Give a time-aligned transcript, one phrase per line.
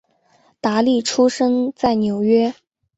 [0.59, 2.55] 达利出生在纽约。